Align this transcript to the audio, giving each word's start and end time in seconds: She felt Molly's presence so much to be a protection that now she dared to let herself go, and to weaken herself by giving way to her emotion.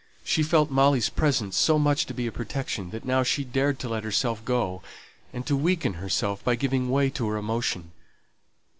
She 0.23 0.41
felt 0.41 0.71
Molly's 0.71 1.09
presence 1.09 1.55
so 1.57 1.77
much 1.77 2.07
to 2.07 2.13
be 2.15 2.25
a 2.25 2.31
protection 2.31 2.89
that 2.89 3.05
now 3.05 3.21
she 3.21 3.43
dared 3.43 3.77
to 3.81 3.89
let 3.89 4.03
herself 4.03 4.43
go, 4.43 4.81
and 5.31 5.45
to 5.45 5.55
weaken 5.55 5.93
herself 5.93 6.43
by 6.43 6.55
giving 6.55 6.89
way 6.89 7.11
to 7.11 7.27
her 7.29 7.37
emotion. 7.37 7.91